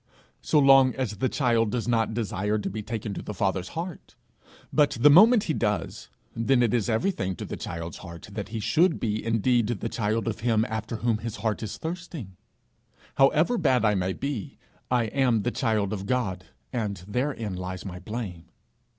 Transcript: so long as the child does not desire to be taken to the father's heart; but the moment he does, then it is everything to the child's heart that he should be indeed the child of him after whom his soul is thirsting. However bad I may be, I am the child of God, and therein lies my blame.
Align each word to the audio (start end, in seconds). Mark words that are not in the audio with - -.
so 0.41 0.57
long 0.57 0.95
as 0.95 1.17
the 1.17 1.29
child 1.29 1.69
does 1.69 1.87
not 1.87 2.11
desire 2.15 2.57
to 2.57 2.71
be 2.71 2.81
taken 2.81 3.13
to 3.13 3.21
the 3.21 3.35
father's 3.35 3.75
heart; 3.77 4.15
but 4.73 4.97
the 4.99 5.11
moment 5.11 5.43
he 5.43 5.53
does, 5.53 6.09
then 6.35 6.63
it 6.63 6.73
is 6.73 6.89
everything 6.89 7.35
to 7.35 7.45
the 7.45 7.55
child's 7.55 7.97
heart 7.99 8.27
that 8.31 8.47
he 8.49 8.59
should 8.59 8.99
be 8.99 9.23
indeed 9.23 9.67
the 9.67 9.87
child 9.89 10.27
of 10.27 10.39
him 10.39 10.65
after 10.67 10.95
whom 10.95 11.19
his 11.19 11.35
soul 11.35 11.53
is 11.59 11.77
thirsting. 11.77 12.35
However 13.17 13.59
bad 13.59 13.85
I 13.85 13.93
may 13.93 14.13
be, 14.13 14.57
I 14.89 15.03
am 15.03 15.43
the 15.43 15.51
child 15.51 15.93
of 15.93 16.07
God, 16.07 16.45
and 16.73 16.97
therein 17.07 17.53
lies 17.55 17.85
my 17.85 17.99
blame. 17.99 18.45